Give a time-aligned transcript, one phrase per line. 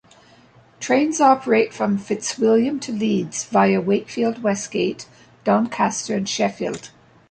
[0.79, 5.07] Trains operate from Fitzwilliam to Leeds via Wakefield Westgate,
[5.43, 6.89] Doncaster and Sheffield.